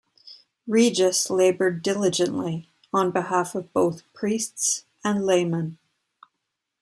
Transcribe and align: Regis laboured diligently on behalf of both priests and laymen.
Regis 0.65 1.29
laboured 1.29 1.83
diligently 1.83 2.67
on 2.91 3.11
behalf 3.11 3.53
of 3.53 3.71
both 3.71 4.01
priests 4.13 4.83
and 5.03 5.23
laymen. 5.27 5.77